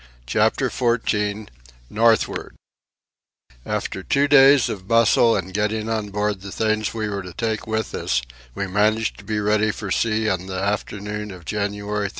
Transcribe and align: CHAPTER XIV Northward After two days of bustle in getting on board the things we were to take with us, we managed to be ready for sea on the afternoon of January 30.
CHAPTER 0.25 0.71
XIV 0.71 1.49
Northward 1.87 2.55
After 3.67 4.01
two 4.01 4.27
days 4.27 4.67
of 4.67 4.87
bustle 4.87 5.37
in 5.37 5.49
getting 5.51 5.89
on 5.89 6.09
board 6.09 6.41
the 6.41 6.51
things 6.51 6.91
we 6.91 7.07
were 7.07 7.21
to 7.21 7.33
take 7.33 7.67
with 7.67 7.93
us, 7.93 8.23
we 8.55 8.65
managed 8.65 9.19
to 9.19 9.23
be 9.23 9.39
ready 9.39 9.69
for 9.69 9.91
sea 9.91 10.27
on 10.27 10.47
the 10.47 10.59
afternoon 10.59 11.29
of 11.29 11.45
January 11.45 12.07
30. 12.07 12.09